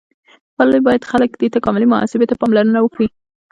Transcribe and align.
ولې 0.57 0.79
باید 0.87 1.07
خلک 1.11 1.31
دې 1.39 1.47
تکاملي 1.55 1.87
محاسبې 1.93 2.25
ته 2.29 2.35
پاملرنه 2.41 2.79
وکړي؟ 2.81 3.07